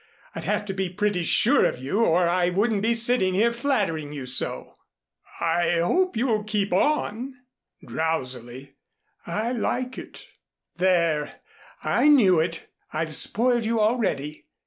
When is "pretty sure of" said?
0.89-1.77